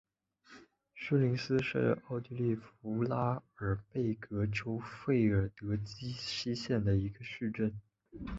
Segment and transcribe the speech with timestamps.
[0.95, 7.71] 施林斯是奥地利福拉尔贝格州费尔德基希县的一个市镇。